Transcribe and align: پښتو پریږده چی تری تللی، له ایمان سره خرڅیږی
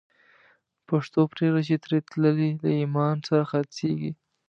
پښتو 0.87 1.19
پریږده 1.33 1.61
چی 1.67 1.75
تری 1.83 1.99
تللی، 2.09 2.51
له 2.61 2.69
ایمان 2.81 3.15
سره 3.27 3.43
خرڅیږی 3.51 4.11